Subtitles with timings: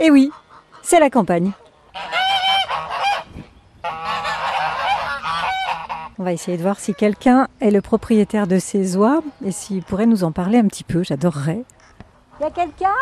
[0.00, 0.30] Et oui,
[0.82, 1.52] c'est la campagne.
[6.20, 9.82] On va essayer de voir si quelqu'un est le propriétaire de ces oies et s'il
[9.82, 11.04] pourrait nous en parler un petit peu.
[11.04, 11.62] J'adorerais.
[12.40, 12.94] Y a quelqu'un?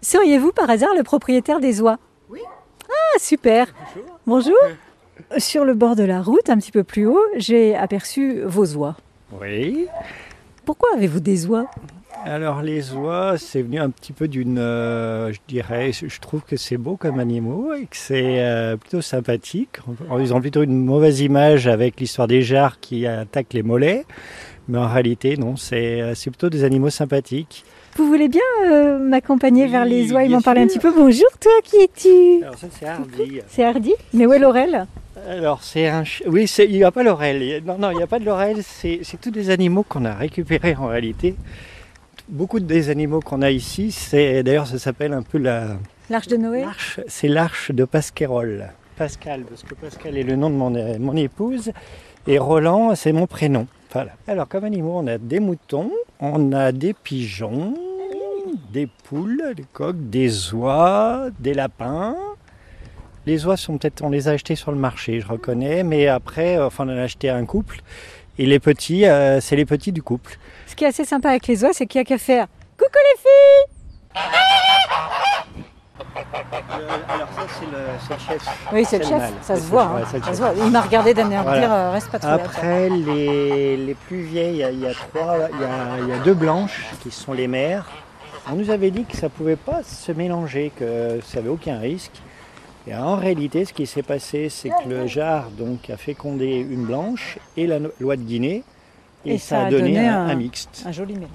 [0.00, 1.98] Seriez-vous par hasard le propriétaire des oies?
[2.30, 2.40] Oui.
[2.88, 3.66] Ah, super.
[4.26, 4.56] Bonjour.
[5.36, 8.96] Sur le bord de la route, un petit peu plus haut, j'ai aperçu vos oies.
[9.32, 9.86] Oui.
[10.64, 11.66] Pourquoi avez-vous des oies?
[12.24, 16.56] Alors les oies, c'est venu un petit peu d'une, euh, je dirais, je trouve que
[16.56, 19.78] c'est beau comme animaux et que c'est euh, plutôt sympathique.
[20.18, 24.04] Ils ont plutôt une mauvaise image avec l'histoire des jarres qui attaquent les mollets,
[24.68, 27.64] mais en réalité non, c'est euh, c'est plutôt des animaux sympathiques.
[27.96, 30.92] Vous voulez bien euh, m'accompagner Oui, vers les oies et m'en parler un petit peu?
[30.92, 32.42] Bonjour, toi, qui es-tu?
[32.44, 33.40] Alors ça c'est hardi.
[33.48, 33.94] C'est Hardy?
[34.12, 34.86] Mais où est Laurel?
[35.28, 38.02] Alors c'est un, ch- oui, c'est- il n'y a pas a- Non, non, il n'y
[38.02, 38.56] a pas de l'oreille.
[38.62, 41.34] C'est c'est tous des animaux qu'on a récupérés en réalité.
[42.28, 45.78] Beaucoup des animaux qu'on a ici, c'est d'ailleurs ça s'appelle un peu la,
[46.10, 48.70] L'Arche de Noé L'arche, c'est l'arche de Pasquerolles.
[48.96, 51.70] Pascal, parce que Pascal est le nom de mon, euh, mon épouse
[52.26, 53.66] et Roland, c'est mon prénom.
[53.92, 54.12] Voilà.
[54.26, 57.74] Alors, comme animaux, on a des moutons, on a des pigeons,
[58.72, 62.16] des poules, des coqs, des oies, des lapins.
[63.26, 66.56] Les oies sont peut-être, on les a achetés sur le marché, je reconnais, mais après,
[66.56, 67.82] euh, enfin, on en a acheté un couple.
[68.38, 70.38] Et les petits, euh, c'est les petits du couple.
[70.66, 72.46] Ce qui est assez sympa avec les oies, c'est qu'il n'y a qu'à faire
[72.78, 73.74] Coucou les filles
[77.08, 78.68] alors ça, c'est le, chef.
[78.72, 79.84] Oui, c'est le chef, ça se voit.
[79.84, 80.02] hein.
[80.10, 80.54] c'est le Ça se chef.
[80.56, 80.64] voit.
[80.66, 81.60] Il m'a regardé d'un air Voilà.
[81.60, 82.34] dire euh, reste pas trop là.
[82.34, 85.98] Après, les, les plus vieilles, il y a- il y, a trois, il y a,
[86.02, 87.86] il y a deux blanches qui sont les mères.
[88.50, 91.78] On nous avait dit que ça ne pouvait pas se mélanger, que ça n'avait aucun
[91.78, 92.12] risque.
[92.88, 96.86] Et en réalité, ce qui s'est passé, c'est que le jar donc, a fécondé une
[96.86, 98.64] blanche et la loi de Guinée.
[99.26, 100.84] Et, ça, a donné, un, un mixte.
[100.86, 101.28] Un joli mélange.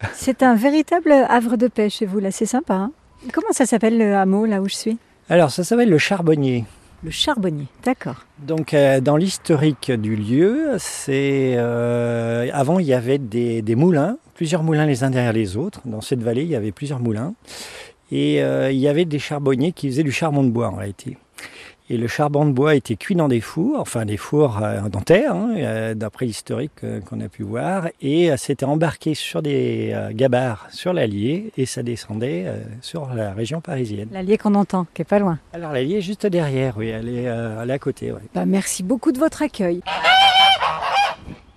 [0.12, 2.74] C'est un véritable havre de paix chez vous, là, c'est sympa.
[2.74, 2.92] hein
[3.32, 4.98] Comment ça s'appelle le hameau, là où je suis?
[5.28, 6.64] Alors, ça s'appelle le charbonnier.
[7.02, 8.26] Le charbonnier, d'accord.
[8.38, 14.18] Donc, euh, dans l'historique du lieu, c'est euh, avant il y avait des, des moulins,
[14.34, 15.80] plusieurs moulins les uns derrière les autres.
[15.84, 17.34] Dans cette vallée, il y avait plusieurs moulins,
[18.10, 21.16] et euh, il y avait des charbonniers qui faisaient du charbon de bois en réalité.
[21.90, 25.00] Et le charbon de bois était cuit dans des fours, enfin des fours euh, en
[25.00, 26.72] terre, hein, euh, d'après l'historique
[27.08, 32.44] qu'on a pu voir, et c'était embarqué sur des gabarres sur l'Allier, et ça descendait
[32.82, 34.08] sur la région parisienne.
[34.12, 35.38] L'allier qu'on entend, qui est pas loin.
[35.54, 38.12] Alors l'Allier est juste derrière, oui, elle est, euh, elle est à côté.
[38.12, 38.20] ouais.
[38.34, 39.80] Bah, merci beaucoup de votre accueil.